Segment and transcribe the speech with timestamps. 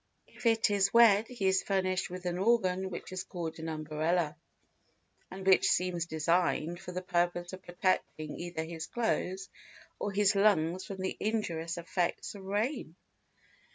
[0.25, 4.35] If it is wet he is furnished with an organ which is called an umbrella
[5.29, 9.47] and which seems designed for the purpose of protecting either his clothes
[9.99, 12.95] or his lungs from the injurious effects of rain.